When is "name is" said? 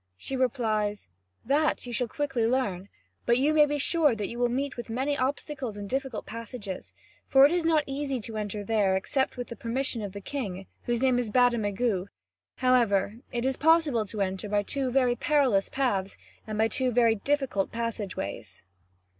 11.03-11.29